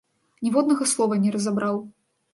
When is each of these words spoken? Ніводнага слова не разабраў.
Ніводнага 0.47 0.89
слова 0.93 1.19
не 1.27 1.37
разабраў. 1.37 1.77